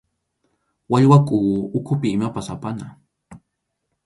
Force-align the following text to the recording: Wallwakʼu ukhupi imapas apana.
Wallwakʼu 0.91 1.37
ukhupi 1.77 2.07
imapas 2.15 2.47
apana. 2.53 2.87